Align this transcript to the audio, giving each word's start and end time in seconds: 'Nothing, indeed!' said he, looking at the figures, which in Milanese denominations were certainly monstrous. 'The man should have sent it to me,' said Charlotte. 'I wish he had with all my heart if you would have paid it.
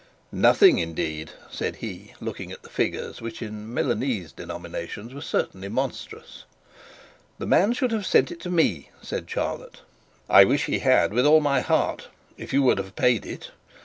'Nothing, 0.31 0.79
indeed!' 0.79 1.29
said 1.51 1.75
he, 1.75 2.15
looking 2.19 2.51
at 2.51 2.63
the 2.63 2.71
figures, 2.71 3.21
which 3.21 3.39
in 3.39 3.71
Milanese 3.71 4.31
denominations 4.31 5.13
were 5.13 5.21
certainly 5.21 5.69
monstrous. 5.69 6.43
'The 7.37 7.45
man 7.45 7.71
should 7.71 7.91
have 7.91 8.07
sent 8.07 8.31
it 8.31 8.39
to 8.39 8.49
me,' 8.49 8.89
said 9.03 9.29
Charlotte. 9.29 9.81
'I 10.27 10.45
wish 10.45 10.65
he 10.65 10.79
had 10.79 11.13
with 11.13 11.27
all 11.27 11.39
my 11.39 11.59
heart 11.61 12.07
if 12.35 12.51
you 12.51 12.63
would 12.63 12.79
have 12.79 12.95
paid 12.95 13.27
it. 13.27 13.51